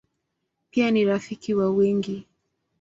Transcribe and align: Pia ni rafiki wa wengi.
Pia 0.71 0.91
ni 0.91 1.05
rafiki 1.05 1.53
wa 1.53 1.69
wengi. 1.71 2.27